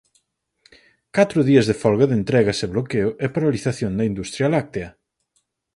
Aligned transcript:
Catro 1.15 1.39
días 1.49 1.65
de 1.67 1.75
folga 1.83 2.05
de 2.07 2.15
entregas 2.21 2.59
e 2.65 2.67
bloqueo 2.73 3.09
e 3.23 3.27
paralización 3.35 3.91
da 3.95 4.07
industria 4.11 4.51
láctea. 4.55 4.89